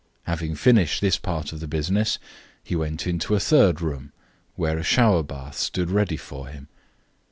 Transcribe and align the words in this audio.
Having 0.23 0.55
finished 0.55 0.99
this 0.99 1.19
part 1.19 1.53
of 1.53 1.59
the 1.59 1.67
business, 1.67 2.17
he 2.63 2.75
went 2.75 3.05
into 3.05 3.35
a 3.35 3.39
third 3.39 3.81
room, 3.81 4.13
where 4.55 4.79
a 4.79 4.83
shower 4.83 5.21
bath 5.21 5.55
stood 5.59 5.91
ready 5.91 6.17
for 6.17 6.47
him. 6.47 6.69